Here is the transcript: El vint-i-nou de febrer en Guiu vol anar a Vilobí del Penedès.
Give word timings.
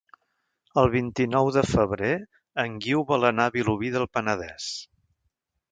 El 0.83 0.87
vint-i-nou 0.93 1.51
de 1.57 1.63
febrer 1.73 2.11
en 2.65 2.81
Guiu 2.87 3.07
vol 3.13 3.29
anar 3.33 3.47
a 3.51 3.55
Vilobí 3.59 3.95
del 3.99 4.13
Penedès. 4.19 4.73